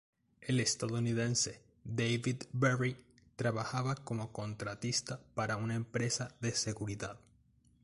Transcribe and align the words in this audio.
El 0.41 0.59
estadounidense, 0.59 1.61
David 1.83 2.37
Berry, 2.53 2.95
trabajaba 3.35 3.93
como 3.93 4.31
contratista 4.31 5.19
para 5.35 5.57
una 5.57 5.75
empresa 5.75 6.33
de 6.39 6.53
seguridad. 6.55 7.19